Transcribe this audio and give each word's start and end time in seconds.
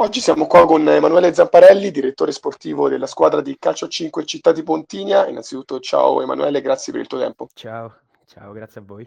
Oggi 0.00 0.22
siamo 0.22 0.46
qua 0.46 0.64
con 0.64 0.88
Emanuele 0.88 1.34
Zamparelli, 1.34 1.90
direttore 1.90 2.32
sportivo 2.32 2.88
della 2.88 3.06
squadra 3.06 3.42
di 3.42 3.58
calcio 3.58 3.86
5 3.86 4.24
Città 4.24 4.50
di 4.50 4.62
Pontinia. 4.62 5.28
Innanzitutto 5.28 5.78
ciao 5.78 6.22
Emanuele, 6.22 6.62
grazie 6.62 6.90
per 6.90 7.02
il 7.02 7.06
tuo 7.06 7.18
tempo. 7.18 7.48
Ciao, 7.52 7.98
ciao, 8.24 8.50
grazie 8.52 8.80
a 8.80 8.84
voi. 8.86 9.06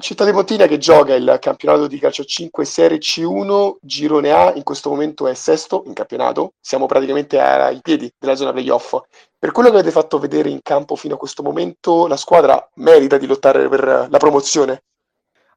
Città 0.00 0.24
di 0.24 0.32
Pontinia 0.32 0.66
che 0.66 0.78
gioca 0.78 1.14
il 1.14 1.36
campionato 1.40 1.86
di 1.86 2.00
calcio 2.00 2.24
5 2.24 2.64
Serie 2.64 2.98
C1, 2.98 3.76
Girone 3.80 4.32
A, 4.32 4.52
in 4.56 4.64
questo 4.64 4.90
momento 4.90 5.28
è 5.28 5.34
sesto 5.34 5.84
in 5.86 5.92
campionato, 5.92 6.54
siamo 6.58 6.86
praticamente 6.86 7.38
ai 7.38 7.78
piedi 7.80 8.12
della 8.18 8.34
zona 8.34 8.50
playoff. 8.50 9.00
Per 9.38 9.52
quello 9.52 9.68
che 9.68 9.76
avete 9.76 9.92
fatto 9.92 10.18
vedere 10.18 10.48
in 10.48 10.62
campo 10.62 10.96
fino 10.96 11.14
a 11.14 11.18
questo 11.18 11.44
momento, 11.44 12.08
la 12.08 12.16
squadra 12.16 12.68
merita 12.74 13.18
di 13.18 13.28
lottare 13.28 13.68
per 13.68 14.08
la 14.10 14.18
promozione? 14.18 14.82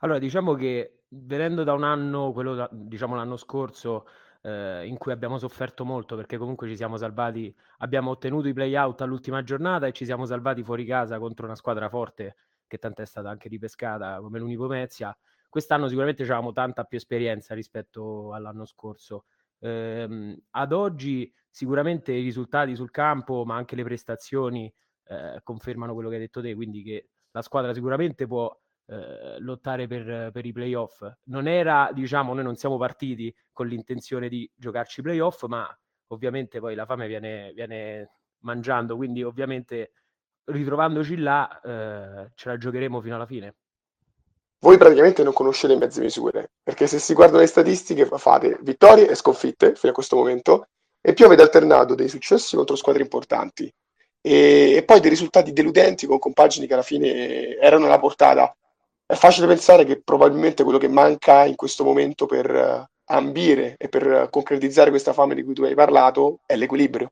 Allora, 0.01 0.19
diciamo 0.19 0.53
che 0.53 0.99
venendo 1.07 1.63
da 1.63 1.73
un 1.73 1.83
anno, 1.83 2.31
quello 2.31 2.53
da, 2.53 2.69
diciamo 2.71 3.15
l'anno 3.15 3.37
scorso, 3.37 4.05
eh, 4.47 4.87
in 4.87 4.97
cui 4.97 5.11
abbiamo 5.11 5.37
sofferto 5.37 5.83
molto 5.83 6.15
perché 6.15 6.37
comunque 6.37 6.69
ci 6.69 6.77
siamo 6.77 6.95
salvati, 6.95 7.53
abbiamo 7.79 8.11
ottenuto 8.11 8.47
i 8.47 8.53
play-out 8.53 9.01
all'ultima 9.01 9.43
giornata 9.43 9.87
e 9.87 9.91
ci 9.91 10.05
siamo 10.05 10.25
salvati 10.25 10.63
fuori 10.63 10.85
casa 10.85 11.19
contro 11.19 11.45
una 11.45 11.55
squadra 11.55 11.89
forte 11.89 12.37
che 12.65 12.77
tant'è 12.77 13.05
stata 13.05 13.29
anche 13.29 13.49
ripescata 13.49 14.19
come 14.21 14.39
l'Unico 14.39 14.67
Mezia. 14.67 15.15
Quest'anno 15.49 15.87
sicuramente 15.87 16.23
avevamo 16.23 16.53
tanta 16.53 16.85
più 16.85 16.97
esperienza 16.97 17.53
rispetto 17.53 18.33
all'anno 18.33 18.65
scorso. 18.65 19.25
Eh, 19.59 20.41
ad 20.51 20.71
oggi 20.71 21.33
sicuramente 21.49 22.13
i 22.13 22.21
risultati 22.21 22.75
sul 22.75 22.91
campo, 22.91 23.43
ma 23.45 23.55
anche 23.55 23.75
le 23.75 23.83
prestazioni 23.83 24.73
eh, 25.07 25.39
confermano 25.43 25.93
quello 25.93 26.09
che 26.09 26.15
hai 26.15 26.21
detto 26.21 26.41
te, 26.41 26.55
quindi 26.55 26.83
che 26.83 27.09
la 27.31 27.41
squadra 27.41 27.73
sicuramente 27.73 28.27
può 28.27 28.57
eh, 28.87 29.39
lottare 29.39 29.87
per, 29.87 30.31
per, 30.31 30.45
i 30.45 30.51
playoff. 30.51 31.05
Non 31.25 31.47
era, 31.47 31.89
diciamo, 31.93 32.33
noi 32.33 32.43
non 32.43 32.55
siamo 32.55 32.77
partiti 32.77 33.33
con 33.51 33.67
l'intenzione 33.67 34.29
di 34.29 34.49
giocarci 34.55 35.01
i 35.01 35.03
playoff, 35.03 35.43
ma 35.45 35.67
ovviamente 36.07 36.59
poi 36.59 36.75
la 36.75 36.85
fame 36.85 37.07
viene, 37.07 37.51
viene 37.53 38.11
mangiando, 38.39 38.95
quindi 38.95 39.23
ovviamente 39.23 39.91
ritrovandoci 40.45 41.17
là 41.17 41.59
eh, 41.61 42.31
ce 42.33 42.49
la 42.49 42.57
giocheremo 42.57 43.01
fino 43.01 43.15
alla 43.15 43.25
fine. 43.25 43.55
Voi 44.59 44.77
praticamente 44.77 45.21
non 45.21 45.33
conoscete 45.33 45.73
le 45.73 45.79
mezze 45.79 46.01
misure, 46.01 46.51
perché 46.63 46.87
se 46.87 46.97
si 46.97 47.13
guardano 47.13 47.41
le 47.41 47.47
statistiche 47.47 48.05
fate 48.05 48.57
vittorie 48.61 49.07
e 49.07 49.15
sconfitte 49.15 49.75
fino 49.75 49.91
a 49.91 49.95
questo 49.95 50.15
momento, 50.15 50.69
e 51.01 51.13
più 51.13 51.25
avete 51.25 51.41
alternato 51.41 51.93
dei 51.93 52.09
successi 52.09 52.55
contro 52.55 52.75
squadre 52.75 53.03
importanti 53.03 53.71
e, 54.21 54.73
e 54.75 54.83
poi 54.83 54.99
dei 54.99 55.09
risultati 55.09 55.53
deludenti 55.53 56.05
con 56.05 56.19
compagini 56.19 56.67
che 56.67 56.73
alla 56.73 56.81
fine 56.81 57.55
erano 57.57 57.85
alla 57.85 57.99
portata 57.99 58.53
è 59.07 59.15
facile 59.15 59.47
pensare 59.47 59.85
che 59.85 60.01
probabilmente 60.01 60.63
quello 60.63 60.77
che 60.77 60.89
manca 60.89 61.45
in 61.45 61.55
questo 61.55 61.85
momento 61.85 62.25
per 62.25 62.51
uh, 62.51 62.85
ambire 63.05 63.75
e 63.77 63.87
per 63.87 64.27
concretizzare 64.29 64.89
questa 64.89 65.13
fame 65.13 65.33
di 65.33 65.43
cui 65.43 65.53
tu 65.53 65.63
hai 65.63 65.75
parlato 65.75 66.41
è 66.45 66.57
l'equilibrio. 66.57 67.11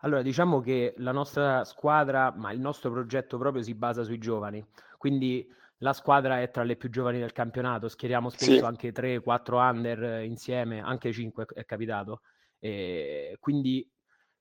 Allora, 0.00 0.20
diciamo 0.20 0.60
che 0.60 0.92
la 0.98 1.12
nostra 1.12 1.64
squadra, 1.64 2.32
ma 2.36 2.52
il 2.52 2.60
nostro 2.60 2.90
progetto 2.90 3.38
proprio 3.38 3.62
si 3.62 3.74
basa 3.74 4.02
sui 4.02 4.18
giovani, 4.18 4.62
quindi 4.98 5.48
la 5.78 5.94
squadra 5.94 6.42
è 6.42 6.50
tra 6.50 6.62
le 6.62 6.76
più 6.76 6.90
giovani 6.90 7.18
del 7.18 7.32
campionato, 7.32 7.88
schieriamo 7.88 8.28
spesso 8.28 8.52
sì. 8.52 8.58
anche 8.58 8.92
3-4 8.92 9.54
under 9.54 10.22
insieme, 10.24 10.82
anche 10.82 11.10
5 11.10 11.46
è 11.54 11.64
capitato. 11.64 12.20
E 12.58 13.38
quindi 13.40 13.88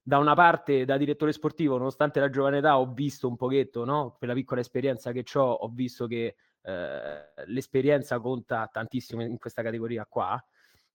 da 0.03 0.17
una 0.17 0.33
parte, 0.33 0.85
da 0.85 0.97
direttore 0.97 1.31
sportivo, 1.31 1.77
nonostante 1.77 2.19
la 2.19 2.29
giovane 2.29 2.57
età, 2.57 2.79
ho 2.79 2.91
visto 2.91 3.27
un 3.27 3.35
pochetto, 3.35 3.85
no? 3.85 4.15
per 4.17 4.29
la 4.29 4.33
piccola 4.33 4.61
esperienza 4.61 5.11
che 5.11 5.23
ho, 5.33 5.51
ho 5.51 5.69
visto 5.69 6.07
che 6.07 6.35
eh, 6.63 7.31
l'esperienza 7.45 8.19
conta 8.19 8.67
tantissimo 8.71 9.21
in 9.21 9.37
questa 9.37 9.61
categoria 9.61 10.05
qua. 10.05 10.43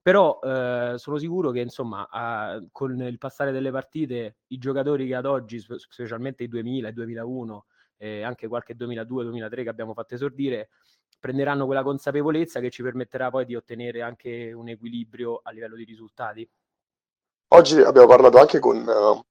Però 0.03 0.39
eh, 0.41 0.95
sono 0.99 1.19
sicuro 1.19 1.51
che, 1.51 1.61
insomma, 1.61 2.09
a, 2.09 2.65
con 2.71 3.01
il 3.01 3.19
passare 3.19 3.51
delle 3.51 3.73
partite, 3.73 4.37
i 4.49 4.59
giocatori 4.59 5.07
che 5.07 5.17
ad 5.17 5.27
oggi, 5.27 5.59
specialmente 5.59 6.45
i 6.45 6.49
2000, 6.49 6.89
i 6.89 6.93
2001 6.93 7.67
e 7.97 8.23
anche 8.23 8.47
qualche 8.47 8.77
2002-2003 8.77 9.63
che 9.65 9.69
abbiamo 9.69 9.95
fatto 9.95 10.15
esordire, 10.15 10.69
prenderanno 11.19 11.67
quella 11.67 11.83
consapevolezza 11.83 12.61
che 12.61 12.71
ci 12.71 12.83
permetterà 12.83 13.31
poi 13.31 13.47
di 13.47 13.57
ottenere 13.57 14.03
anche 14.03 14.53
un 14.53 14.69
equilibrio 14.69 15.41
a 15.43 15.51
livello 15.51 15.75
di 15.75 15.85
risultati. 15.85 16.49
Oggi 17.49 17.81
abbiamo 17.81 18.09
parlato 18.09 18.39
anche 18.39 18.59
con 18.59 18.77
uh, 18.77 19.23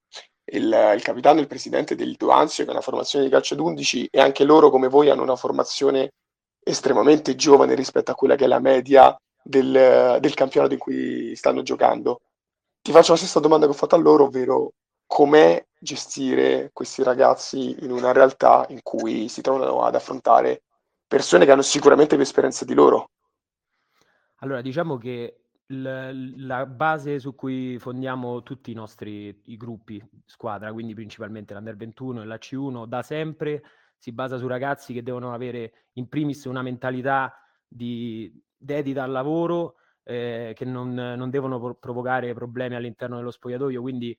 il, 0.46 0.94
il, 0.96 1.02
capitano 1.02 1.40
e 1.40 1.42
il 1.42 1.48
presidente 1.48 1.96
del 1.96 2.16
Duanzio, 2.16 2.64
che 2.64 2.70
è 2.70 2.74
una 2.74 2.82
formazione 2.82 3.26
di 3.26 3.32
calcio 3.32 3.56
d'11, 3.56 4.08
e 4.10 4.22
anche 4.22 4.44
loro, 4.46 4.70
come 4.70 4.88
voi, 4.88 5.10
hanno 5.10 5.24
una 5.24 5.36
formazione 5.36 6.14
estremamente 6.64 7.36
giovane 7.36 7.76
rispetto 7.76 8.12
a 8.12 8.16
quella 8.16 8.36
che 8.36 8.46
è 8.46 8.48
la 8.48 8.60
media 8.60 9.16
del, 9.44 10.18
del 10.20 10.34
campionato 10.34 10.74
in 10.74 10.80
cui 10.80 11.36
stanno 11.36 11.62
giocando. 11.62 12.22
Ti 12.82 12.92
faccio 12.92 13.12
la 13.12 13.18
stessa 13.18 13.40
domanda 13.40 13.66
che 13.66 13.74
ho 13.74 13.76
fatto 13.76 13.96
a 13.96 14.00
loro, 14.00 14.26
ovvero 14.26 14.74
com'è 15.06 15.64
gestire 15.78 16.72
questi 16.74 17.04
ragazzi 17.04 17.76
in 17.84 17.92
una 17.92 18.12
realtà 18.12 18.66
in 18.70 18.80
cui 18.82 19.28
si 19.28 19.42
trovano 19.42 19.84
ad 19.84 19.94
affrontare 19.94 20.64
persone 21.08 21.46
che 21.46 21.52
hanno 21.52 21.62
sicuramente 21.62 22.16
più 22.16 22.24
esperienza 22.24 22.66
di 22.66 22.74
loro. 22.74 23.10
Allora, 24.38 24.62
diciamo 24.62 24.98
che 24.98 25.45
la 25.68 26.66
base 26.68 27.20
su 27.20 27.34
cui 27.34 27.80
fondiamo 27.80 28.44
tutti 28.44 28.72
i 28.72 28.76
nostri 28.76 29.42
i 29.46 29.58
gruppi 29.58 30.04
squadra, 30.26 30.72
quindi 30.72 30.94
principalmente 30.94 31.54
l'Under 31.54 31.76
21 31.76 32.22
e 32.22 32.26
la 32.26 32.36
C1, 32.36 32.86
da 32.86 33.02
sempre 33.02 33.64
si 33.98 34.12
basa 34.12 34.38
su 34.38 34.48
ragazzi 34.48 34.94
che 34.94 35.02
devono 35.02 35.34
avere 35.34 35.88
in 35.94 36.08
primis 36.08 36.46
una 36.46 36.62
mentalità 36.62 37.34
di 37.68 38.32
dedita 38.56 39.04
al 39.04 39.12
lavoro, 39.12 39.76
eh, 40.04 40.54
che 40.56 40.66
non, 40.66 40.94
non 40.94 41.30
devono 41.30 41.76
provocare 41.76 42.34
problemi 42.34 42.76
all'interno 42.76 43.18
dello 43.18 43.32
spogliatoio, 43.32 43.82
quindi 43.82 44.18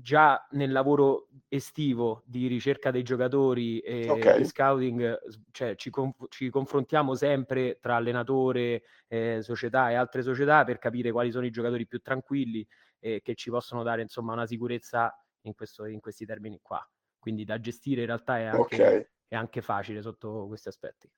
già 0.00 0.46
nel 0.52 0.72
lavoro 0.72 1.28
estivo 1.48 2.22
di 2.26 2.46
ricerca 2.46 2.90
dei 2.90 3.02
giocatori 3.02 3.78
e 3.80 4.08
okay. 4.08 4.38
di 4.38 4.44
scouting, 4.44 5.18
cioè 5.50 5.74
ci, 5.76 5.90
conf- 5.90 6.28
ci, 6.28 6.50
confrontiamo 6.50 7.14
sempre 7.14 7.78
tra 7.80 7.96
allenatore, 7.96 8.82
eh, 9.06 9.38
società 9.42 9.90
e 9.90 9.94
altre 9.94 10.22
società 10.22 10.64
per 10.64 10.78
capire 10.78 11.10
quali 11.10 11.30
sono 11.30 11.46
i 11.46 11.50
giocatori 11.50 11.86
più 11.86 12.00
tranquilli 12.00 12.66
e 12.98 13.20
che 13.22 13.34
ci 13.34 13.50
possono 13.50 13.82
dare 13.82 14.02
insomma 14.02 14.32
una 14.32 14.46
sicurezza 14.46 15.14
in, 15.42 15.54
questo, 15.54 15.86
in 15.86 16.00
questi 16.00 16.26
termini 16.26 16.58
qua. 16.60 16.86
Quindi 17.18 17.44
da 17.44 17.58
gestire 17.58 18.02
in 18.02 18.06
realtà 18.06 18.38
è 18.38 18.44
anche, 18.44 18.74
okay. 18.74 19.06
è 19.26 19.36
anche 19.36 19.62
facile 19.62 20.02
sotto 20.02 20.46
questi 20.46 20.68
aspetti. 20.68 21.10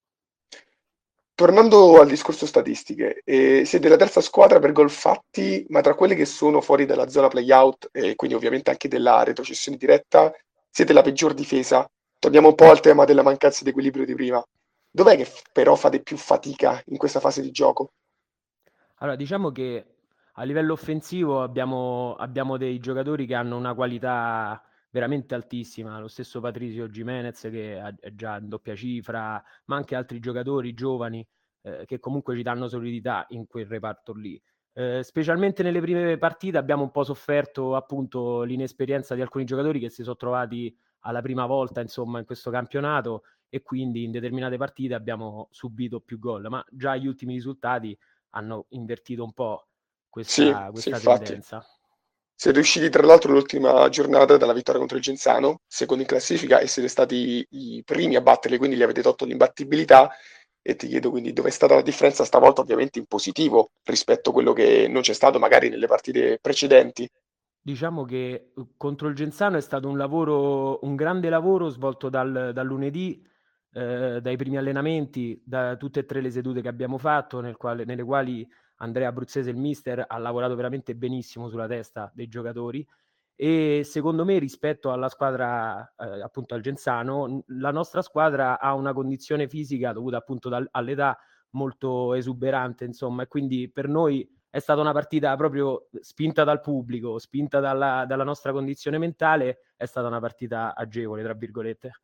Tornando 1.41 1.99
al 1.99 2.07
discorso 2.07 2.45
statistiche, 2.45 3.23
eh, 3.25 3.65
siete 3.65 3.89
la 3.89 3.97
terza 3.97 4.21
squadra 4.21 4.59
per 4.59 4.73
gol 4.73 4.91
fatti, 4.91 5.65
ma 5.71 5.81
tra 5.81 5.95
quelle 5.95 6.15
che 6.15 6.27
sono 6.27 6.61
fuori 6.61 6.85
dalla 6.85 7.09
zona 7.09 7.29
playout 7.29 7.89
e 7.93 8.15
quindi 8.15 8.37
ovviamente 8.37 8.69
anche 8.69 8.89
della 8.89 9.23
retrocessione 9.23 9.79
diretta, 9.79 10.31
siete 10.69 10.93
la 10.93 11.01
peggior 11.01 11.33
difesa. 11.33 11.91
Torniamo 12.19 12.49
un 12.49 12.55
po' 12.55 12.69
al 12.69 12.81
tema 12.81 13.07
della 13.07 13.23
mancanza 13.23 13.65
di 13.65 13.71
equilibrio 13.71 14.05
di 14.05 14.13
prima. 14.13 14.45
Dov'è 14.91 15.17
che 15.17 15.27
però 15.51 15.77
fate 15.77 16.03
più 16.03 16.19
fatica 16.19 16.79
in 16.89 16.99
questa 16.99 17.21
fase 17.21 17.41
di 17.41 17.51
gioco? 17.51 17.93
Allora, 18.97 19.17
diciamo 19.17 19.51
che 19.51 19.87
a 20.35 20.43
livello 20.43 20.75
offensivo 20.75 21.43
abbiamo, 21.43 22.17
abbiamo 22.17 22.59
dei 22.59 22.79
giocatori 22.81 23.25
che 23.25 23.35
hanno 23.35 23.57
una 23.57 23.73
qualità 23.73 24.63
veramente 24.91 25.35
altissima, 25.35 25.99
lo 26.01 26.09
stesso 26.09 26.41
Patrizio 26.41 26.89
Jimenez 26.89 27.41
che 27.43 27.79
è 27.79 28.15
già 28.15 28.39
in 28.39 28.49
doppia 28.49 28.75
cifra, 28.75 29.43
ma 29.67 29.77
anche 29.77 29.95
altri 29.95 30.19
giocatori 30.19 30.75
giovani 30.75 31.27
eh, 31.63 31.85
che 31.87 31.99
comunque 31.99 32.37
ci 32.37 32.43
danno 32.43 32.69
solidità 32.69 33.27
in 33.31 33.47
quel 33.47 33.67
reparto 33.67 34.13
lì. 34.13 34.41
Eh, 34.73 35.03
specialmente 35.03 35.63
nelle 35.63 35.81
prime 35.81 36.17
partite 36.17 36.57
abbiamo 36.57 36.83
un 36.83 36.91
po' 36.91 37.03
sofferto 37.03 37.75
appunto 37.75 38.43
l'inesperienza 38.43 39.15
di 39.15 39.21
alcuni 39.21 39.45
giocatori 39.45 39.81
che 39.81 39.91
si 39.91 40.03
sono 40.03 40.17
trovati 40.17 40.75
alla 41.01 41.21
prima 41.23 41.47
volta 41.47 41.81
insomma 41.81 42.19
in 42.19 42.25
questo 42.25 42.51
campionato 42.51 43.23
e 43.49 43.63
quindi 43.63 44.05
in 44.05 44.13
determinate 44.13 44.57
partite 44.57 44.95
abbiamo 44.95 45.49
subito 45.51 46.01
più 46.01 46.19
gol, 46.19 46.47
ma 46.49 46.65
già 46.71 46.97
gli 46.97 47.07
ultimi 47.07 47.35
risultati 47.35 47.99
hanno 48.31 48.67
invertito 48.71 49.25
un 49.25 49.33
po' 49.33 49.67
questa, 50.09 50.67
sì, 50.67 50.71
questa 50.71 50.97
sì, 50.97 51.05
tendenza. 51.05 51.57
Infatti. 51.57 51.80
Siete 52.41 52.59
usciti 52.59 52.89
tra 52.89 53.05
l'altro 53.05 53.33
l'ultima 53.33 53.87
giornata 53.91 54.39
dalla 54.39 54.55
vittoria 54.55 54.81
contro 54.81 54.97
il 54.97 55.03
Genzano, 55.03 55.61
secondo 55.67 56.03
in 56.05 56.09
classifica, 56.09 56.59
e 56.59 56.69
siete 56.69 56.89
stati 56.89 57.47
i 57.51 57.83
primi 57.85 58.17
a 58.17 58.23
batterli, 58.23 58.57
quindi 58.57 58.79
gli 58.79 58.83
avete 58.83 59.03
tolto 59.03 59.27
l'imbattibilità. 59.27 60.09
E 60.63 60.75
ti 60.75 60.89
chiedo 60.89 61.11
quindi 61.11 61.35
dove 61.35 61.49
è 61.49 61.53
stata 61.53 61.75
la 61.75 61.83
differenza 61.83 62.25
stavolta, 62.25 62.63
ovviamente 62.63 62.99
in 62.99 63.05
positivo, 63.05 63.73
rispetto 63.85 64.31
a 64.31 64.33
quello 64.33 64.55
che 64.55 64.89
non 64.89 65.03
c'è 65.03 65.13
stato 65.13 65.39
magari 65.39 65.69
nelle 65.69 65.87
partite 65.87 66.39
precedenti. 66.41 67.07
Diciamo 67.61 68.07
che 68.07 68.53
uh, 68.55 68.69
contro 68.75 69.09
il 69.09 69.15
Genzano 69.15 69.59
è 69.59 69.61
stato 69.61 69.87
un 69.87 69.99
lavoro, 69.99 70.79
un 70.87 70.97
grande 70.97 71.29
lavoro 71.29 71.69
svolto 71.69 72.09
dal, 72.09 72.53
dal 72.55 72.67
lunedì, 72.67 73.23
eh, 73.75 74.19
dai 74.23 74.37
primi 74.37 74.57
allenamenti, 74.57 75.43
da 75.45 75.77
tutte 75.77 76.01
e 76.01 76.07
tre 76.07 76.23
le 76.23 76.31
sedute 76.31 76.63
che 76.63 76.69
abbiamo 76.69 76.97
fatto, 76.97 77.41
nel 77.41 77.59
quale, 77.59 77.85
nelle 77.85 78.03
quali 78.03 78.49
Andrea 78.81 79.09
Abruzzese, 79.09 79.51
il 79.51 79.57
mister, 79.57 80.05
ha 80.07 80.19
lavorato 80.19 80.55
veramente 80.55 80.95
benissimo 80.95 81.49
sulla 81.49 81.67
testa 81.67 82.11
dei 82.15 82.29
giocatori 82.29 82.87
e 83.35 83.83
secondo 83.85 84.25
me 84.25 84.39
rispetto 84.39 84.93
alla 84.93 85.09
squadra 85.09 85.95
eh, 85.97 86.21
appunto 86.21 86.55
al 86.55 86.61
Genzano 86.61 87.43
la 87.47 87.71
nostra 87.71 88.03
squadra 88.03 88.61
ha 88.61 88.75
una 88.75 88.93
condizione 88.93 89.49
fisica 89.49 89.95
dovuta 89.95 90.19
appunto 90.19 90.51
dal, 90.51 90.69
all'età 90.73 91.19
molto 91.53 92.13
esuberante 92.13 92.85
insomma 92.85 93.23
e 93.23 93.29
quindi 93.29 93.71
per 93.71 93.89
noi 93.89 94.29
è 94.51 94.59
stata 94.59 94.81
una 94.81 94.93
partita 94.93 95.35
proprio 95.37 95.89
spinta 96.01 96.43
dal 96.43 96.61
pubblico, 96.61 97.19
spinta 97.19 97.61
dalla, 97.61 98.05
dalla 98.07 98.25
nostra 98.25 98.53
condizione 98.53 98.99
mentale, 98.99 99.61
è 99.77 99.87
stata 99.87 100.09
una 100.09 100.19
partita 100.19 100.75
agevole, 100.75 101.23
tra 101.23 101.35
virgolette. 101.35 102.01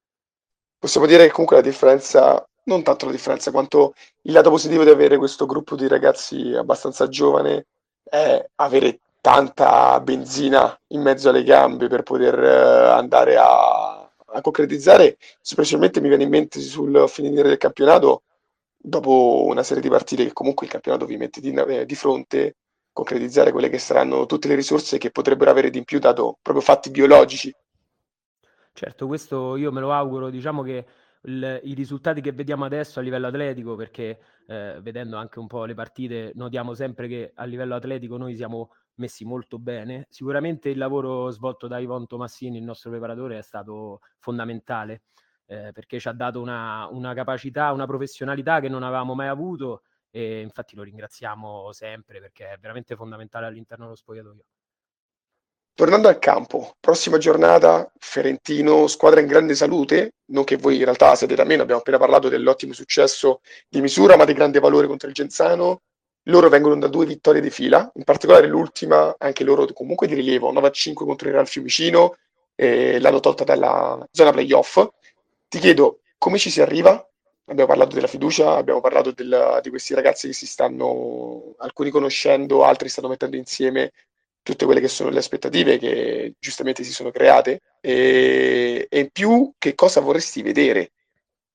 Possiamo 0.78 1.08
dire 1.08 1.26
che 1.26 1.32
comunque 1.32 1.56
la 1.56 1.62
differenza, 1.62 2.49
non 2.66 2.82
tanto 2.82 3.06
la 3.06 3.12
differenza, 3.12 3.50
quanto 3.50 3.94
il 4.22 4.32
lato 4.32 4.50
positivo 4.50 4.84
di 4.84 4.90
avere 4.90 5.18
questo 5.18 5.46
gruppo 5.46 5.76
di 5.76 5.88
ragazzi 5.88 6.54
abbastanza 6.54 7.08
giovane 7.08 7.66
è 8.02 8.44
avere 8.56 9.00
tanta 9.20 10.00
benzina 10.00 10.78
in 10.88 11.02
mezzo 11.02 11.28
alle 11.28 11.42
gambe 11.42 11.88
per 11.88 12.02
poter 12.02 12.38
uh, 12.38 12.96
andare 12.96 13.36
a, 13.36 14.00
a, 14.02 14.40
concretizzare. 14.40 15.16
Specialmente 15.40 16.00
mi 16.00 16.08
viene 16.08 16.24
in 16.24 16.30
mente 16.30 16.60
sul 16.60 17.06
finire 17.08 17.48
del 17.48 17.56
campionato, 17.56 18.22
dopo 18.76 19.44
una 19.46 19.62
serie 19.62 19.82
di 19.82 19.88
partite 19.88 20.24
che 20.24 20.32
comunque 20.32 20.66
il 20.66 20.72
campionato 20.72 21.06
vi 21.06 21.16
mette 21.16 21.40
di, 21.40 21.52
eh, 21.52 21.86
di 21.86 21.94
fronte, 21.94 22.56
concretizzare 22.92 23.52
quelle 23.52 23.68
che 23.68 23.78
saranno 23.78 24.26
tutte 24.26 24.48
le 24.48 24.54
risorse 24.54 24.96
che 24.96 25.10
potrebbero 25.10 25.50
avere 25.50 25.70
di 25.70 25.84
più 25.84 25.98
dato 25.98 26.38
proprio 26.40 26.64
fatti 26.64 26.90
biologici. 26.90 27.54
Certo, 28.72 29.06
questo 29.06 29.56
io 29.56 29.72
me 29.72 29.80
lo 29.80 29.92
auguro, 29.92 30.30
diciamo 30.30 30.62
che 30.62 30.86
il, 31.26 31.61
i 31.64 31.75
risultati 31.75 32.20
che 32.20 32.32
vediamo 32.32 32.64
adesso 32.64 32.99
a 32.99 33.02
livello 33.02 33.26
atletico, 33.28 33.76
perché 33.76 34.19
eh, 34.46 34.78
vedendo 34.82 35.17
anche 35.17 35.38
un 35.38 35.46
po' 35.46 35.64
le 35.64 35.75
partite, 35.75 36.32
notiamo 36.34 36.75
sempre 36.75 37.08
che 37.08 37.32
a 37.34 37.44
livello 37.44 37.75
atletico 37.75 38.17
noi 38.17 38.34
siamo 38.37 38.70
messi 38.96 39.25
molto 39.25 39.58
bene. 39.58 40.06
Sicuramente 40.08 40.69
il 40.70 40.78
lavoro 40.78 41.31
svolto 41.31 41.67
da 41.67 41.78
Ivon 41.78 42.06
Tomassini, 42.06 42.58
il 42.58 42.64
nostro 42.64 42.90
preparatore, 42.90 43.38
è 43.38 43.43
stato 43.43 44.00
fondamentale 44.19 45.02
eh, 45.46 45.70
perché 45.73 45.99
ci 45.99 46.08
ha 46.08 46.12
dato 46.12 46.40
una, 46.40 46.88
una, 46.90 47.14
capacità, 47.14 47.73
una 47.73 47.87
professionalità 47.87 48.61
che 48.61 48.69
non 48.69 48.82
avevamo 48.82 49.14
mai 49.14 49.28
avuto 49.28 49.82
e 50.11 50.40
infatti 50.40 50.75
lo 50.76 50.82
ringraziamo 50.82 51.73
sempre 51.73 52.20
perché 52.20 52.52
è 52.52 52.58
veramente 52.58 52.96
fondamentale 52.96 53.46
all'interno 53.46 53.84
dello 53.84 53.96
spogliatoio. 53.96 54.44
Tornando 55.76 56.08
al 56.08 56.19
campo, 56.19 56.75
prossima 56.81 57.19
giornata, 57.19 57.93
Ferentino, 57.99 58.87
squadra 58.87 59.20
in 59.20 59.26
grande 59.26 59.55
salute, 59.55 60.14
non 60.31 60.43
che 60.44 60.56
voi 60.56 60.76
in 60.76 60.84
realtà 60.84 61.14
siete 61.14 61.34
da 61.34 61.44
meno, 61.44 61.61
abbiamo 61.61 61.81
appena 61.81 61.99
parlato 61.99 62.31
dell'ottimo 62.31 62.73
successo 62.73 63.43
di 63.69 63.82
misura, 63.82 64.17
ma 64.17 64.25
di 64.25 64.32
grande 64.32 64.58
valore 64.58 64.87
contro 64.87 65.06
il 65.06 65.12
Genzano. 65.12 65.82
Loro 66.28 66.49
vengono 66.49 66.78
da 66.78 66.87
due 66.88 67.05
vittorie 67.05 67.43
di 67.43 67.50
fila, 67.50 67.93
in 67.96 68.05
particolare 68.05 68.46
l'ultima, 68.46 69.17
anche 69.19 69.44
loro 69.44 69.67
comunque 69.75 70.06
di 70.06 70.14
rilievo, 70.14 70.50
9-5 70.50 70.94
contro 70.94 71.28
il 71.28 71.34
Real 71.34 71.46
Fiumicino, 71.46 72.17
eh, 72.55 72.99
l'hanno 72.99 73.20
tolta 73.20 73.44
dalla 73.44 74.02
zona 74.11 74.32
playoff. 74.32 74.82
Ti 75.46 75.58
chiedo 75.58 76.00
come 76.17 76.38
ci 76.38 76.49
si 76.49 76.62
arriva? 76.62 77.06
Abbiamo 77.49 77.69
parlato 77.69 77.94
della 77.94 78.06
fiducia, 78.06 78.56
abbiamo 78.56 78.81
parlato 78.81 79.11
del, 79.11 79.61
di 79.62 79.69
questi 79.69 79.93
ragazzi 79.93 80.26
che 80.26 80.32
si 80.32 80.46
stanno, 80.46 81.52
alcuni 81.58 81.90
conoscendo, 81.90 82.64
altri 82.64 82.88
stanno 82.88 83.08
mettendo 83.08 83.37
insieme 83.37 83.93
tutte 84.46 84.64
quelle 84.64 84.81
che 84.81 84.87
sono 84.87 85.10
le 85.10 85.19
aspettative 85.19 85.76
che 85.76 86.37
giustamente 86.38 86.84
si 86.84 86.93
sono 86.93 87.10
create 87.10 87.62
e, 87.81 88.87
e 88.88 89.00
in 89.00 89.10
più 89.10 89.52
che 89.58 89.75
cosa 89.75 90.00
vorresti 90.00 90.40
vedere 90.40 90.93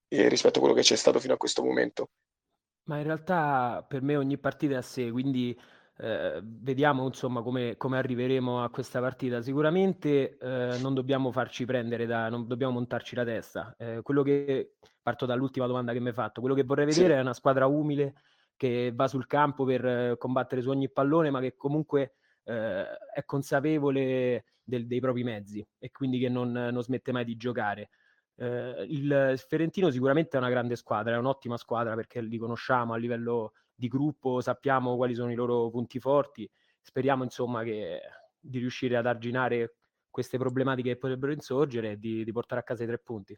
eh, 0.09 0.27
rispetto 0.27 0.57
a 0.57 0.59
quello 0.59 0.75
che 0.75 0.81
c'è 0.81 0.97
stato 0.97 1.17
fino 1.17 1.33
a 1.33 1.37
questo 1.37 1.63
momento. 1.63 2.09
Ma 2.83 2.97
in 2.97 3.03
realtà 3.03 3.85
per 3.87 4.01
me 4.01 4.17
ogni 4.17 4.37
partita 4.37 4.73
è 4.73 4.77
a 4.77 4.81
sé, 4.81 5.09
quindi 5.09 5.57
eh, 5.99 6.41
vediamo 6.43 7.05
insomma 7.05 7.41
come, 7.41 7.77
come, 7.77 7.97
arriveremo 7.97 8.61
a 8.61 8.69
questa 8.69 8.99
partita. 8.99 9.41
Sicuramente 9.41 10.37
eh, 10.37 10.77
non 10.81 10.93
dobbiamo 10.93 11.31
farci 11.31 11.63
prendere 11.63 12.05
da, 12.05 12.27
non 12.27 12.45
dobbiamo 12.45 12.73
montarci 12.73 13.15
la 13.15 13.23
testa. 13.23 13.73
Eh, 13.77 14.01
quello 14.01 14.21
che 14.21 14.73
parto 15.01 15.25
dall'ultima 15.25 15.65
domanda 15.65 15.93
che 15.93 16.01
mi 16.01 16.09
hai 16.09 16.13
fatto, 16.13 16.41
quello 16.41 16.55
che 16.55 16.65
vorrei 16.65 16.85
vedere 16.85 17.13
sì. 17.13 17.19
è 17.19 17.21
una 17.21 17.33
squadra 17.33 17.67
umile 17.67 18.15
che 18.57 18.91
va 18.93 19.07
sul 19.07 19.27
campo 19.27 19.63
per 19.63 19.85
eh, 19.85 20.15
combattere 20.17 20.61
su 20.61 20.69
ogni 20.69 20.89
pallone, 20.89 21.29
ma 21.29 21.39
che 21.39 21.55
comunque 21.55 22.15
eh, 22.43 22.85
è 23.13 23.23
consapevole 23.25 24.45
del, 24.63 24.87
dei 24.87 24.99
propri 24.99 25.23
mezzi 25.23 25.65
e 25.77 25.91
quindi 25.91 26.19
che 26.19 26.29
non, 26.29 26.51
non 26.51 26.81
smette 26.81 27.11
mai 27.11 27.25
di 27.25 27.35
giocare. 27.35 27.89
Eh, 28.35 28.85
il 28.89 29.41
Ferentino 29.47 29.89
sicuramente 29.91 30.37
è 30.37 30.39
una 30.39 30.49
grande 30.49 30.75
squadra, 30.75 31.15
è 31.15 31.17
un'ottima 31.17 31.57
squadra 31.57 31.95
perché 31.95 32.21
li 32.21 32.37
conosciamo 32.37 32.93
a 32.93 32.97
livello 32.97 33.53
di 33.73 33.87
gruppo, 33.87 34.41
sappiamo 34.41 34.95
quali 34.95 35.15
sono 35.15 35.31
i 35.31 35.35
loro 35.35 35.69
punti 35.69 35.99
forti. 35.99 36.49
Speriamo 36.81 37.23
insomma 37.23 37.63
che, 37.63 38.01
di 38.39 38.59
riuscire 38.59 38.97
ad 38.97 39.05
arginare 39.05 39.75
queste 40.09 40.37
problematiche 40.37 40.89
che 40.89 40.97
potrebbero 40.97 41.31
insorgere 41.31 41.91
e 41.91 41.99
di, 41.99 42.23
di 42.23 42.31
portare 42.31 42.61
a 42.61 42.63
casa 42.63 42.83
i 42.83 42.87
tre 42.87 42.99
punti. 42.99 43.37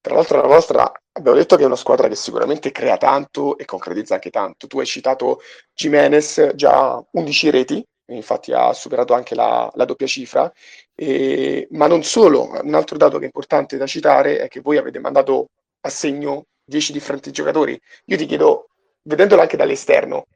Tra 0.00 0.14
l'altro 0.14 0.40
la 0.40 0.48
nostra, 0.48 0.92
abbiamo 1.12 1.36
detto 1.36 1.54
che 1.54 1.62
è 1.62 1.66
una 1.66 1.76
squadra 1.76 2.08
che 2.08 2.16
sicuramente 2.16 2.72
crea 2.72 2.96
tanto 2.96 3.56
e 3.56 3.64
concretizza 3.64 4.14
anche 4.14 4.30
tanto. 4.30 4.66
Tu 4.66 4.80
hai 4.80 4.86
citato 4.86 5.38
Jimenez, 5.72 6.54
già 6.56 7.00
11 7.12 7.50
reti, 7.50 7.86
infatti 8.16 8.52
ha 8.52 8.72
superato 8.72 9.14
anche 9.14 9.34
la, 9.34 9.70
la 9.74 9.84
doppia 9.84 10.06
cifra, 10.06 10.52
e, 10.94 11.66
ma 11.70 11.86
non 11.86 12.02
solo, 12.02 12.50
un 12.62 12.74
altro 12.74 12.96
dato 12.96 13.16
che 13.18 13.24
è 13.24 13.26
importante 13.26 13.76
da 13.76 13.86
citare 13.86 14.38
è 14.38 14.48
che 14.48 14.60
voi 14.60 14.76
avete 14.76 14.98
mandato 14.98 15.48
a 15.80 15.88
segno 15.88 16.46
10 16.64 16.92
differenti 16.92 17.30
giocatori. 17.30 17.78
Io 18.06 18.16
ti 18.16 18.26
chiedo, 18.26 18.68
vedendolo 19.02 19.42
anche 19.42 19.56
dall'esterno, 19.56 20.26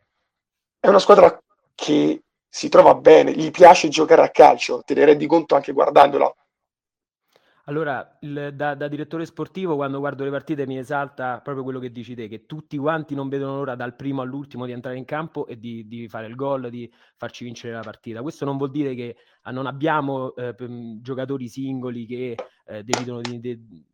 è 0.81 0.89
una 0.89 0.99
squadra 0.99 1.41
che 1.75 2.23
si 2.49 2.69
trova 2.69 2.95
bene, 2.95 3.33
gli 3.33 3.51
piace 3.51 3.89
giocare 3.89 4.23
a 4.23 4.31
calcio, 4.31 4.83
te 4.85 4.95
ne 4.95 5.05
rendi 5.05 5.27
conto 5.27 5.55
anche 5.55 5.73
guardandola? 5.73 6.33
Allora, 7.69 8.17
il, 8.21 8.53
da, 8.55 8.77
da, 8.77 8.87
direttore 8.87 9.27
sportivo, 9.27 9.75
quando 9.75 9.99
guardo 9.99 10.23
le 10.23 10.31
partite 10.31 10.69
mi 10.69 10.79
esalta 10.79 11.41
proprio 11.41 11.65
quello 11.65 11.81
che 11.81 11.91
dici 11.91 12.15
te, 12.15 12.29
che 12.29 12.47
tutti 12.47 12.77
quanti 12.77 13.17
non 13.17 13.29
vedono 13.29 13.57
l'ora 13.57 13.75
dal 13.75 13.97
primo 13.97 14.23
all'ultimo 14.23 14.67
di 14.67 14.73
entrare 14.73 14.97
in 14.97 15.05
campo 15.05 15.49
e 15.49 15.59
di, 15.59 15.85
di 15.89 16.09
fare 16.09 16.29
il 16.29 16.37
gol, 16.37 16.71
di 16.71 16.89
farci 17.17 17.43
vincere 17.43 17.73
la 17.73 17.81
partita. 17.81 18.23
Questo 18.23 18.45
non 18.45 18.57
vuol 18.57 18.71
dire 18.71 18.95
che 18.95 19.17
ah, 19.43 19.51
non 19.51 19.67
abbiamo 19.67 20.33
eh, 20.37 20.55
giocatori 21.01 21.49
singoli 21.49 22.07
che 22.07 22.37
eh, 22.67 22.85
decidono 22.85 23.21
di, 23.21 23.41
di, 23.41 23.85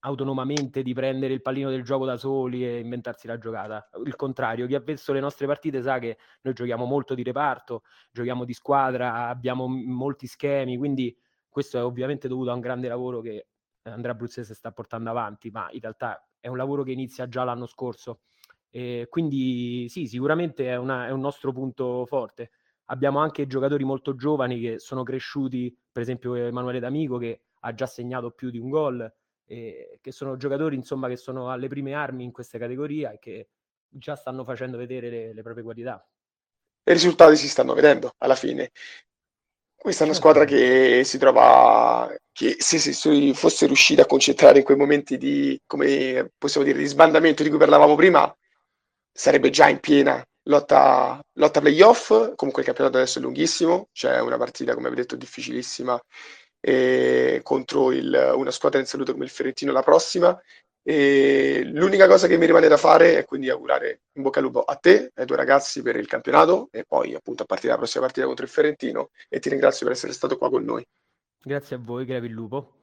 autonomamente 0.00 0.82
di 0.82 0.92
prendere 0.92 1.32
il 1.32 1.40
pallino 1.40 1.70
del 1.70 1.84
gioco 1.84 2.04
da 2.04 2.18
soli 2.18 2.66
e 2.66 2.80
inventarsi 2.80 3.26
la 3.26 3.38
giocata. 3.38 3.88
Il 4.04 4.14
contrario, 4.14 4.66
chi 4.66 4.74
ha 4.74 4.80
visto 4.80 5.14
le 5.14 5.20
nostre 5.20 5.46
partite 5.46 5.80
sa 5.80 5.98
che 5.98 6.18
noi 6.42 6.52
giochiamo 6.52 6.84
molto 6.84 7.14
di 7.14 7.22
reparto, 7.22 7.82
giochiamo 8.10 8.44
di 8.44 8.52
squadra, 8.52 9.28
abbiamo 9.28 9.66
molti 9.68 10.26
schemi, 10.26 10.76
quindi 10.76 11.16
questo 11.52 11.78
è 11.78 11.84
ovviamente 11.84 12.28
dovuto 12.28 12.50
a 12.50 12.54
un 12.54 12.60
grande 12.60 12.88
lavoro 12.88 13.20
che 13.20 13.46
Andrea 13.82 14.14
Bruzzese 14.14 14.54
sta 14.54 14.72
portando 14.72 15.10
avanti, 15.10 15.50
ma 15.50 15.68
in 15.70 15.80
realtà 15.80 16.26
è 16.40 16.48
un 16.48 16.56
lavoro 16.56 16.82
che 16.82 16.92
inizia 16.92 17.28
già 17.28 17.44
l'anno 17.44 17.66
scorso. 17.66 18.20
E 18.70 19.06
quindi 19.10 19.86
sì, 19.90 20.06
sicuramente 20.06 20.66
è, 20.66 20.76
una, 20.76 21.06
è 21.06 21.10
un 21.10 21.20
nostro 21.20 21.52
punto 21.52 22.06
forte. 22.06 22.52
Abbiamo 22.86 23.18
anche 23.18 23.46
giocatori 23.46 23.84
molto 23.84 24.16
giovani 24.16 24.58
che 24.58 24.78
sono 24.78 25.02
cresciuti, 25.02 25.76
per 25.92 26.00
esempio 26.00 26.34
Emanuele 26.34 26.80
D'Amico 26.80 27.18
che 27.18 27.42
ha 27.60 27.74
già 27.74 27.86
segnato 27.86 28.30
più 28.30 28.50
di 28.50 28.58
un 28.58 28.70
gol, 28.70 29.14
e 29.44 29.98
che 30.00 30.12
sono 30.12 30.38
giocatori 30.38 30.74
insomma 30.74 31.08
che 31.08 31.16
sono 31.16 31.50
alle 31.50 31.68
prime 31.68 31.92
armi 31.92 32.24
in 32.24 32.32
questa 32.32 32.56
categoria 32.56 33.12
e 33.12 33.18
che 33.18 33.48
già 33.86 34.16
stanno 34.16 34.44
facendo 34.44 34.78
vedere 34.78 35.10
le, 35.10 35.34
le 35.34 35.42
proprie 35.42 35.62
qualità. 35.62 36.08
I 36.84 36.92
risultati 36.92 37.36
si 37.36 37.48
stanno 37.48 37.74
vedendo 37.74 38.12
alla 38.18 38.34
fine. 38.34 38.70
Questa 39.82 40.04
è 40.04 40.06
una 40.06 40.14
squadra 40.14 40.44
che 40.44 41.02
si 41.04 41.18
trova, 41.18 42.08
che 42.30 42.54
se, 42.60 42.78
se 42.78 43.34
fosse 43.34 43.66
riuscita 43.66 44.02
a 44.02 44.06
concentrare 44.06 44.58
in 44.58 44.64
quei 44.64 44.76
momenti 44.76 45.18
di, 45.18 45.60
come 45.66 46.30
possiamo 46.38 46.64
dire, 46.64 46.78
di 46.78 46.86
sbandamento 46.86 47.42
di 47.42 47.48
cui 47.48 47.58
parlavamo 47.58 47.96
prima, 47.96 48.32
sarebbe 49.12 49.50
già 49.50 49.68
in 49.68 49.80
piena 49.80 50.24
lotta, 50.44 51.20
lotta 51.32 51.60
playoff. 51.60 52.10
Comunque 52.36 52.62
il 52.62 52.66
campionato 52.68 52.96
adesso 52.98 53.18
è 53.18 53.22
lunghissimo, 53.22 53.88
c'è 53.92 54.20
una 54.20 54.36
partita, 54.38 54.74
come 54.74 54.86
avete 54.86 55.02
detto, 55.02 55.16
difficilissima 55.16 56.00
eh, 56.64 57.40
contro 57.42 57.90
il, 57.90 58.32
una 58.36 58.52
squadra 58.52 58.78
in 58.78 58.86
salute 58.86 59.10
come 59.10 59.24
il 59.24 59.30
Ferentino 59.30 59.72
la 59.72 59.82
prossima 59.82 60.40
e 60.82 61.62
l'unica 61.64 62.08
cosa 62.08 62.26
che 62.26 62.36
mi 62.36 62.46
rimane 62.46 62.68
da 62.68 62.76
fare 62.76 63.18
è 63.18 63.24
quindi 63.24 63.48
augurare 63.50 64.02
in 64.14 64.22
bocca 64.22 64.40
al 64.40 64.46
lupo 64.46 64.62
a 64.62 64.74
te, 64.74 65.12
ai 65.14 65.26
tuoi 65.26 65.38
ragazzi 65.38 65.80
per 65.82 65.96
il 65.96 66.06
campionato 66.06 66.68
e 66.72 66.84
poi 66.84 67.14
appunto 67.14 67.44
a 67.44 67.46
partire 67.46 67.68
dalla 67.68 67.80
prossima 67.80 68.04
partita 68.04 68.26
contro 68.26 68.44
il 68.44 68.50
Ferentino 68.50 69.10
e 69.28 69.38
ti 69.38 69.48
ringrazio 69.48 69.86
per 69.86 69.94
essere 69.94 70.12
stato 70.12 70.36
qua 70.36 70.50
con 70.50 70.64
noi. 70.64 70.84
Grazie 71.40 71.76
a 71.76 71.78
voi, 71.78 72.04
Grevi 72.04 72.26
il 72.26 72.32
Lupo. 72.32 72.81